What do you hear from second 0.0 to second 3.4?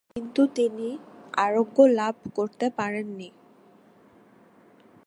কিন্তু তিনি আরোগ্য লাভ করতে পারেন নি।